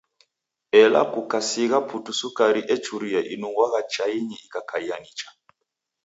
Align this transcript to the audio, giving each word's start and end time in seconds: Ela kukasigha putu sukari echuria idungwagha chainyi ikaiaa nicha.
Ela 0.83 1.01
kukasigha 1.13 1.77
putu 1.89 2.11
sukari 2.19 2.61
echuria 2.75 3.21
idungwagha 3.33 3.81
chainyi 3.93 4.35
ikaiaa 4.45 4.99
nicha. 5.03 5.27